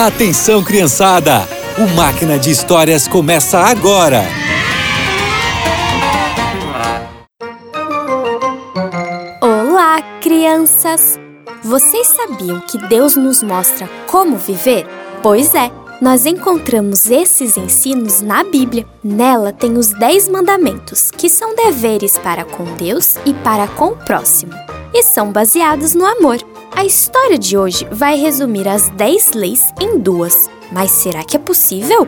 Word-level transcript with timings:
Atenção, 0.00 0.62
criançada! 0.62 1.40
O 1.76 1.96
Máquina 1.96 2.38
de 2.38 2.52
Histórias 2.52 3.08
começa 3.08 3.58
agora! 3.58 4.22
Olá, 9.42 10.00
crianças! 10.20 11.18
Vocês 11.64 12.06
sabiam 12.06 12.60
que 12.60 12.78
Deus 12.86 13.16
nos 13.16 13.42
mostra 13.42 13.90
como 14.06 14.36
viver? 14.36 14.86
Pois 15.20 15.52
é, 15.52 15.68
nós 16.00 16.26
encontramos 16.26 17.10
esses 17.10 17.56
ensinos 17.56 18.20
na 18.20 18.44
Bíblia. 18.44 18.86
Nela 19.02 19.52
tem 19.52 19.76
os 19.76 19.88
Dez 19.88 20.28
Mandamentos, 20.28 21.10
que 21.10 21.28
são 21.28 21.56
deveres 21.56 22.16
para 22.16 22.44
com 22.44 22.62
Deus 22.76 23.16
e 23.26 23.34
para 23.34 23.66
com 23.66 23.86
o 23.86 23.96
próximo, 23.96 24.52
e 24.94 25.02
são 25.02 25.32
baseados 25.32 25.96
no 25.96 26.06
amor. 26.06 26.38
A 26.72 26.84
história 26.84 27.38
de 27.38 27.56
hoje 27.56 27.86
vai 27.90 28.16
resumir 28.16 28.68
as 28.68 28.88
10 28.90 29.32
leis 29.32 29.72
em 29.80 29.98
duas. 29.98 30.48
Mas 30.70 30.90
será 30.90 31.24
que 31.24 31.36
é 31.36 31.40
possível? 31.40 32.06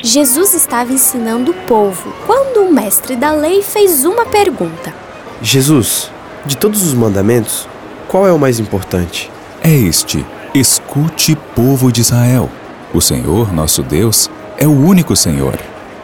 Jesus 0.00 0.54
estava 0.54 0.92
ensinando 0.92 1.50
o 1.50 1.54
povo 1.66 2.12
quando 2.26 2.66
o 2.66 2.72
mestre 2.72 3.16
da 3.16 3.32
lei 3.32 3.62
fez 3.62 4.04
uma 4.04 4.24
pergunta. 4.26 4.94
Jesus, 5.42 6.10
de 6.46 6.56
todos 6.56 6.82
os 6.82 6.94
mandamentos, 6.94 7.68
qual 8.08 8.26
é 8.26 8.32
o 8.32 8.38
mais 8.38 8.58
importante? 8.58 9.30
É 9.62 9.72
este: 9.72 10.24
escute, 10.54 11.36
povo 11.54 11.92
de 11.92 12.00
Israel. 12.00 12.48
O 12.94 13.00
Senhor, 13.00 13.52
nosso 13.52 13.82
Deus, 13.82 14.30
é 14.56 14.66
o 14.66 14.86
único 14.86 15.16
Senhor. 15.16 15.58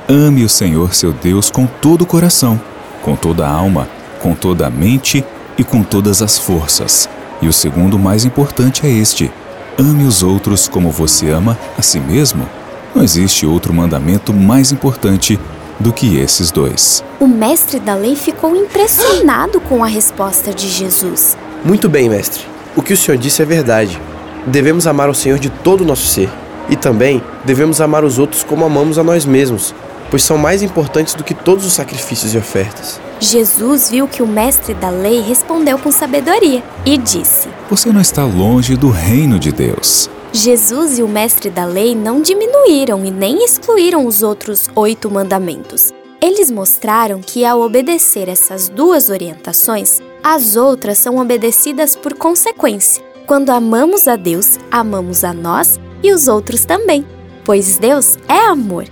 Ame 0.08 0.44
o 0.44 0.48
Senhor, 0.48 0.94
seu 0.94 1.12
Deus, 1.12 1.50
com 1.50 1.66
todo 1.66 2.02
o 2.02 2.06
coração, 2.06 2.60
com 3.02 3.14
toda 3.14 3.46
a 3.46 3.50
alma, 3.50 3.88
com 4.20 4.34
toda 4.34 4.66
a 4.66 4.70
mente 4.70 5.24
e 5.58 5.64
com 5.64 5.82
todas 5.82 6.22
as 6.22 6.38
forças. 6.38 7.08
E 7.42 7.48
o 7.48 7.52
segundo 7.52 7.98
mais 7.98 8.24
importante 8.24 8.86
é 8.86 8.90
este: 8.90 9.30
ame 9.78 10.04
os 10.04 10.22
outros 10.22 10.68
como 10.68 10.90
você 10.90 11.28
ama 11.30 11.58
a 11.76 11.82
si 11.82 12.00
mesmo. 12.00 12.48
Não 12.94 13.02
existe 13.02 13.44
outro 13.44 13.72
mandamento 13.74 14.32
mais 14.32 14.72
importante 14.72 15.38
do 15.78 15.92
que 15.92 16.16
esses 16.16 16.50
dois. 16.50 17.04
O 17.20 17.26
mestre 17.26 17.78
da 17.78 17.94
lei 17.94 18.16
ficou 18.16 18.56
impressionado 18.56 19.60
com 19.60 19.84
a 19.84 19.86
resposta 19.86 20.52
de 20.52 20.68
Jesus. 20.68 21.36
Muito 21.64 21.88
bem, 21.88 22.08
mestre. 22.08 22.44
O 22.76 22.82
que 22.82 22.92
o 22.92 22.96
senhor 22.96 23.18
disse 23.18 23.42
é 23.42 23.44
verdade. 23.44 24.00
Devemos 24.46 24.86
amar 24.86 25.10
o 25.10 25.14
Senhor 25.14 25.38
de 25.38 25.50
todo 25.50 25.82
o 25.82 25.84
nosso 25.84 26.06
ser. 26.06 26.30
E 26.70 26.76
também 26.76 27.22
devemos 27.44 27.80
amar 27.80 28.04
os 28.04 28.18
outros 28.18 28.44
como 28.44 28.64
amamos 28.64 28.98
a 28.98 29.02
nós 29.02 29.24
mesmos, 29.24 29.74
pois 30.10 30.22
são 30.22 30.36
mais 30.36 30.62
importantes 30.62 31.14
do 31.14 31.24
que 31.24 31.34
todos 31.34 31.64
os 31.64 31.72
sacrifícios 31.72 32.34
e 32.34 32.38
ofertas. 32.38 33.00
Jesus 33.20 33.90
viu 33.90 34.06
que 34.06 34.22
o 34.22 34.26
mestre 34.26 34.74
da 34.74 34.90
lei 34.90 35.20
respondeu 35.20 35.76
com 35.78 35.90
sabedoria 35.90 36.62
e 36.86 36.96
disse: 36.96 37.48
Você 37.68 37.90
não 37.90 38.00
está 38.00 38.24
longe 38.24 38.76
do 38.76 38.90
reino 38.90 39.38
de 39.38 39.50
Deus. 39.50 40.08
Jesus 40.32 40.98
e 40.98 41.02
o 41.02 41.08
mestre 41.08 41.50
da 41.50 41.64
lei 41.64 41.96
não 41.96 42.22
diminuíram 42.22 43.04
e 43.04 43.10
nem 43.10 43.44
excluíram 43.44 44.06
os 44.06 44.22
outros 44.22 44.70
oito 44.76 45.10
mandamentos. 45.10 45.92
Eles 46.20 46.50
mostraram 46.50 47.20
que, 47.20 47.44
ao 47.44 47.60
obedecer 47.60 48.28
essas 48.28 48.68
duas 48.68 49.08
orientações, 49.08 50.00
as 50.22 50.54
outras 50.54 50.98
são 50.98 51.16
obedecidas 51.18 51.96
por 51.96 52.14
consequência. 52.14 53.02
Quando 53.26 53.50
amamos 53.50 54.06
a 54.06 54.16
Deus, 54.16 54.58
amamos 54.70 55.24
a 55.24 55.32
nós 55.32 55.78
e 56.02 56.12
os 56.12 56.28
outros 56.28 56.64
também, 56.64 57.04
pois 57.44 57.78
Deus 57.78 58.16
é 58.28 58.38
amor. 58.46 58.84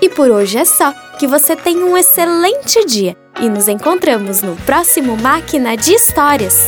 E 0.00 0.08
por 0.08 0.30
hoje 0.30 0.58
é 0.58 0.64
só. 0.64 0.92
Que 1.22 1.26
você 1.28 1.54
tenha 1.54 1.86
um 1.86 1.96
excelente 1.96 2.84
dia 2.84 3.16
e 3.40 3.48
nos 3.48 3.68
encontramos 3.68 4.42
no 4.42 4.56
próximo 4.56 5.16
Máquina 5.16 5.76
de 5.76 5.94
Histórias. 5.94 6.66